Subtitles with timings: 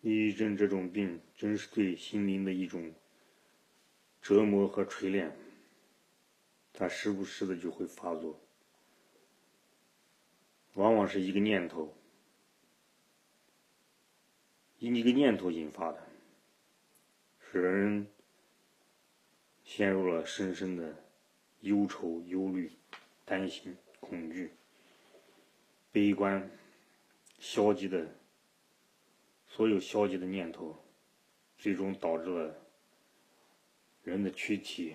[0.00, 2.94] 抑郁症这种病真是对心灵的一种
[4.22, 5.36] 折磨和锤炼，
[6.72, 8.40] 它时不时的就会发作，
[10.74, 11.92] 往往是一个念头，
[14.78, 16.06] 因一个念头引发的，
[17.40, 18.06] 使人
[19.64, 21.02] 陷入了深深的
[21.60, 22.70] 忧愁、忧虑、
[23.24, 24.52] 担心、恐惧、
[25.90, 26.48] 悲观、
[27.40, 28.14] 消极的。
[29.58, 30.84] 所有消极的念头，
[31.56, 32.54] 最终导致了
[34.04, 34.94] 人的躯体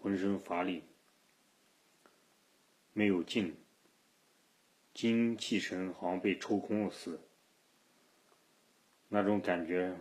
[0.00, 0.82] 浑身乏力，
[2.92, 3.56] 没有劲，
[4.92, 7.20] 精气神好像被抽空了似的，
[9.06, 9.96] 那种感觉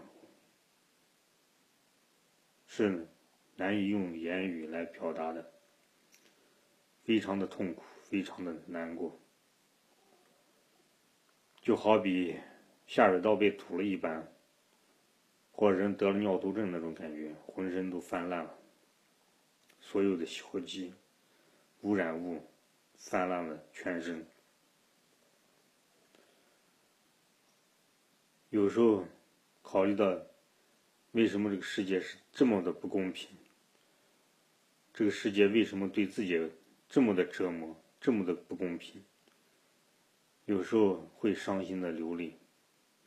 [2.65, 3.07] 是
[3.55, 5.53] 难以用言语来表达的，
[7.03, 9.21] 非常的痛苦，非常的难过，
[11.61, 12.35] 就好比。
[12.89, 14.27] 下水道被堵了一般，
[15.51, 18.57] 或者人得了尿毒症那种感觉，浑身都泛滥了，
[19.79, 20.91] 所有的硝基、
[21.81, 22.41] 污染物
[22.95, 24.25] 泛滥了全身。
[28.49, 29.05] 有时候
[29.61, 30.19] 考虑到，
[31.11, 33.29] 为什么这个世界是这么的不公平？
[34.91, 36.51] 这个世界为什么对自己
[36.89, 39.03] 这么的折磨，这么的不公平？
[40.45, 42.38] 有时候会伤心的流泪。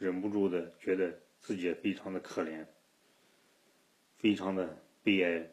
[0.02, 2.66] 忍不住的觉得自己非常的可怜，
[4.16, 5.48] 非常的悲哀，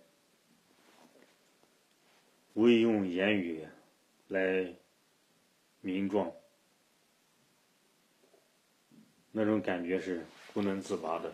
[2.55, 3.67] 无以用言语
[4.27, 4.73] 来
[5.81, 6.33] 名状，
[9.31, 11.31] 那种感觉是不能自拔的，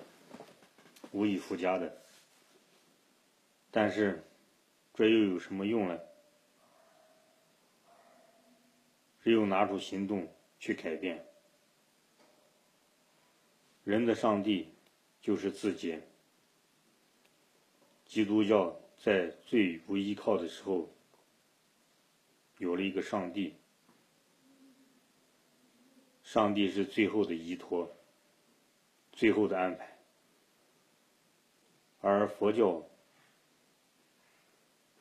[1.14, 2.02] 无以复加的。
[3.72, 4.22] 但是，
[4.94, 5.98] 这又有什么用呢？
[9.24, 10.28] 只有拿出行动
[10.60, 11.26] 去改变。
[13.86, 14.68] 人的上帝
[15.22, 15.98] 就是自己。
[18.04, 20.90] 基督教在最不依靠的时候，
[22.58, 23.56] 有了一个上帝。
[26.24, 27.96] 上帝是最后的依托，
[29.12, 29.98] 最后的安排。
[32.02, 32.84] 而佛教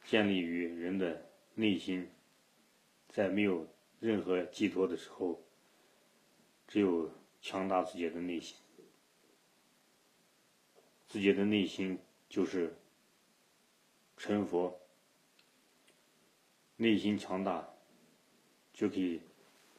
[0.04, 2.10] 建立于人的内心，
[3.08, 3.66] 在没有
[4.00, 5.42] 任何寄托的时候，
[6.68, 8.58] 只有强大自己的内心。
[11.14, 11.96] 自己的内心
[12.28, 12.76] 就是
[14.16, 14.80] 成佛，
[16.74, 17.72] 内心强大，
[18.72, 19.20] 就可以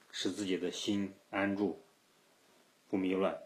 [0.10, 1.84] 使自己的心安住，
[2.88, 3.38] 不迷乱。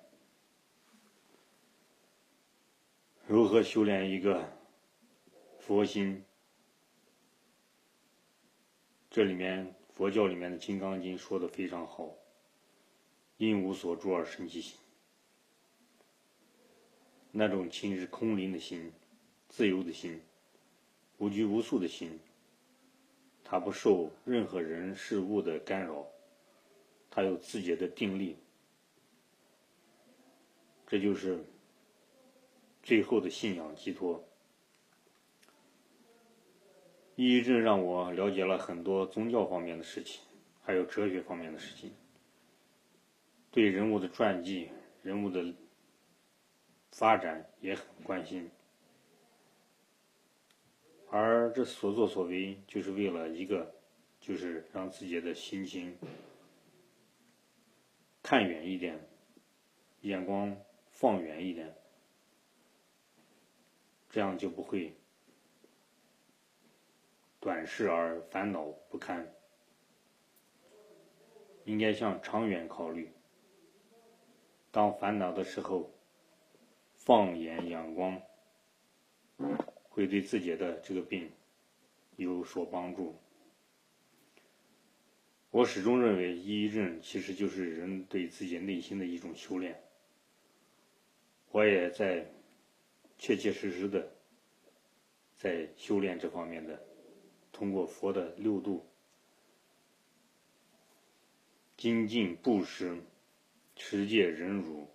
[3.26, 4.54] 如何修炼一个
[5.58, 6.24] 佛心？
[9.10, 12.14] 这里面佛教里面的《金刚经》说的非常好
[13.38, 14.78] ：“因无所住而生其心。”
[17.32, 18.92] 那种情是空灵的心，
[19.48, 20.20] 自由的心，
[21.20, 22.20] 无拘无束的心。
[23.44, 26.08] 他不受任何人事物的干扰，
[27.10, 28.36] 他有自己的定力。
[30.88, 31.44] 这就是
[32.82, 34.24] 最后的信仰寄托。
[37.16, 40.22] 抑郁症让我了解了很多宗教方面的事情，
[40.64, 41.92] 还有哲学方面的事情，
[43.52, 44.70] 对人物的传记、
[45.04, 45.54] 人物的。
[46.92, 48.50] 发展也很关心，
[51.10, 53.74] 而这所作所为就是为了一个，
[54.20, 55.98] 就是让自己的心情
[58.22, 59.00] 看远一点，
[60.02, 60.56] 眼光
[60.90, 61.74] 放远一点，
[64.10, 64.98] 这样就不会
[67.40, 69.34] 短视而烦恼不堪，
[71.64, 73.14] 应该向长远考虑，
[74.70, 75.90] 当烦恼的时候。
[77.10, 78.22] 放眼阳光，
[79.90, 81.28] 会对自己的这个病
[82.18, 83.16] 有所帮助。
[85.50, 89.82] 我始终认为，抑郁症其实就是人对自己内心的一种修炼。
[91.50, 92.30] 我也在
[93.18, 94.08] 切切实实的
[95.36, 96.80] 在修炼这方面的，
[97.52, 98.86] 通过佛的六度：
[101.76, 103.02] 精进布施、
[103.76, 104.88] 持戒忍辱。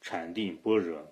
[0.00, 1.06] 禅定般若，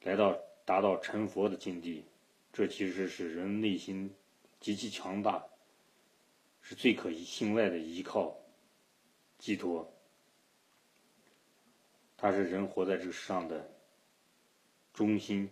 [0.00, 0.32] 来到
[0.64, 2.04] 达到成佛的境地，
[2.52, 4.14] 这其实是人内心
[4.58, 5.44] 极其强大，
[6.60, 8.36] 是最可信赖的依靠、
[9.38, 9.92] 寄托。
[12.16, 13.70] 它是人活在这个世上的
[14.94, 15.50] 中心，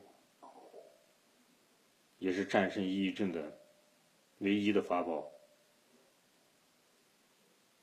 [2.18, 3.58] 也是战胜抑郁症的
[4.38, 5.30] 唯一的法宝。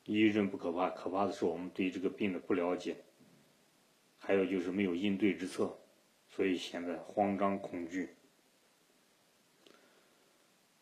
[0.06, 3.04] 抑郁症不可怕，可怕的是我们对这个病的不了解。
[4.28, 5.80] 还有就是没有应对之策，
[6.28, 8.10] 所以显得慌张恐惧。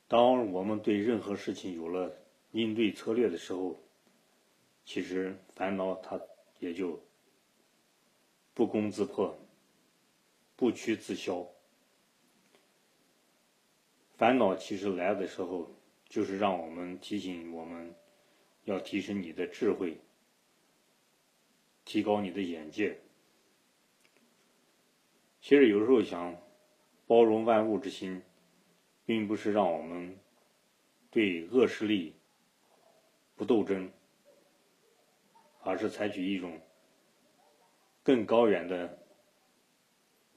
[0.08, 2.18] 当我们对任何事情有了
[2.54, 3.78] 应对策略的时候，
[4.84, 6.20] 其实烦恼它
[6.58, 7.00] 也就
[8.56, 9.38] 不攻自破，
[10.56, 11.48] 不屈自消。
[14.18, 15.72] 烦恼其实来的时候，
[16.10, 17.94] 就是让我们提醒我们
[18.64, 20.00] 要提升你的智慧，
[21.84, 23.02] 提高你的眼界。
[25.46, 26.36] 其实有时候想
[27.06, 28.24] 包容万物之心。
[29.06, 30.18] 并不是让我们
[31.12, 32.16] 对恶势力
[33.36, 33.92] 不斗争，
[35.62, 36.60] 而是采取一种
[38.02, 38.98] 更高远的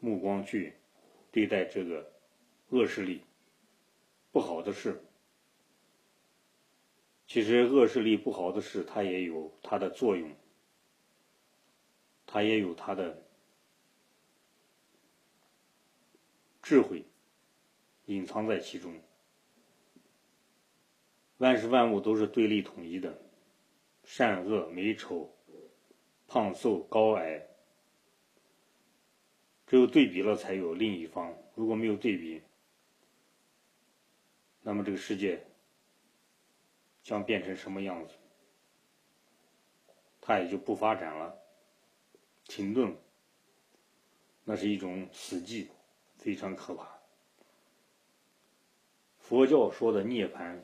[0.00, 0.74] 目光去
[1.32, 2.12] 对待这个
[2.68, 3.24] 恶势力
[4.30, 5.02] 不好的事。
[7.26, 10.30] 其实恶势力不好的事，它也有它的作用，
[12.26, 13.26] 它也有它的
[16.68, 17.02] 智慧。
[18.04, 19.00] 隐藏在其中，
[21.38, 23.18] 万事万物都是对立统一的，
[24.04, 25.34] 善恶美丑、
[26.26, 27.46] 胖瘦高矮，
[29.66, 31.34] 只有对比了才有另一方。
[31.54, 32.42] 如果没有对比，
[34.60, 35.42] 那么这个世界
[37.02, 38.14] 将变成什么样子？
[40.20, 41.34] 它也就不发展了，
[42.44, 42.94] 停顿，
[44.44, 45.68] 那是一种死寂，
[46.18, 46.98] 非常可怕。
[49.18, 50.58] 佛教说的涅槃，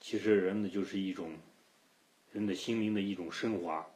[0.00, 1.36] 其实人的就是一种
[2.32, 3.88] 人的心灵的一种升华、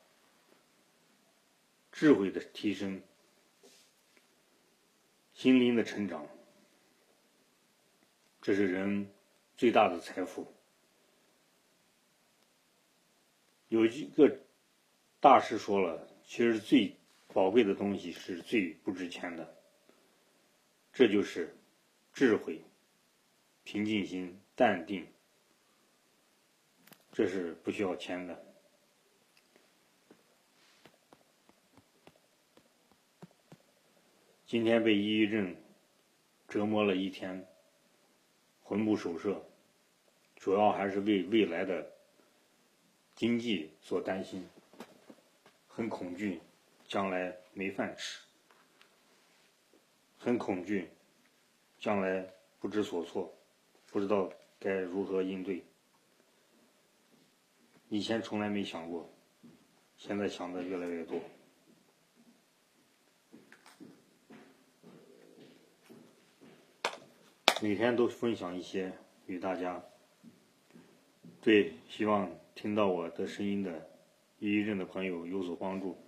[1.91, 3.03] 智慧的提升、
[5.35, 6.27] 心灵的成长，
[8.41, 9.11] 这是人
[9.57, 10.53] 最大的财富。
[13.69, 14.41] 有一个
[15.21, 16.95] 大师说了，其实最
[17.29, 19.62] 宝贵的东西是最不值钱的，
[20.93, 21.57] 这就是
[22.13, 22.63] 智慧。
[23.65, 25.07] 平静心、淡定，
[27.13, 28.45] 这是不需要钱的。
[34.45, 35.57] 今天被抑郁症
[36.49, 37.47] 折磨了一天，
[38.65, 39.47] 魂不守舍，
[40.37, 41.93] 主要还是为未来的
[43.15, 44.47] 经济所担心，
[45.69, 46.41] 很恐惧
[46.87, 48.21] 将来没饭吃，
[50.25, 50.89] 很恐惧
[51.81, 52.25] 将来
[52.61, 53.35] 不知所措。
[53.91, 54.31] 不知道
[54.61, 55.63] 该如何应对，
[57.89, 59.13] 以前从来没想过，
[59.97, 61.21] 现在想的越来越多。
[67.61, 68.93] 每天都分享一些
[69.27, 69.83] 与大家，
[71.41, 73.91] 对希望听到我的声音的
[74.39, 75.99] 抑郁症的朋友有所帮助。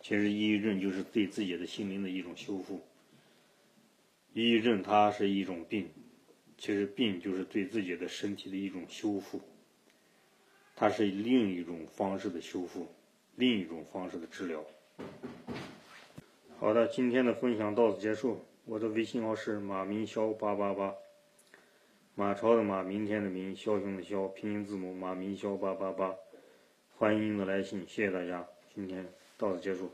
[0.00, 2.80] 其实抑郁症就是对自己的心灵的一种修复。
[4.32, 5.90] 抑郁症它是一种病。
[6.56, 9.40] 其实病就是对自己的身体的一种修复，
[10.76, 12.86] 它是另一种方式的修复，
[13.34, 14.62] 另一种方式的治疗。
[16.58, 18.44] 好的，今天的分享到此结束。
[18.66, 20.94] 我的微信号是马明霄八八八，
[22.14, 26.14] 马超的马，明天的明，枭雄的枭，拼音字母马明霄八八八，
[26.98, 29.90] 欢迎您的来信，谢谢大家，今天到此结束。